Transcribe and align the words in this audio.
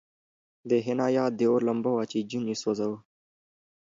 د 0.69 0.71
حنا 0.85 1.07
یاد 1.17 1.31
د 1.37 1.41
اور 1.51 1.61
لمبه 1.67 1.91
وه 1.93 2.03
چې 2.11 2.19
جون 2.29 2.43
یې 2.51 2.55
سوځاوه 2.61 2.99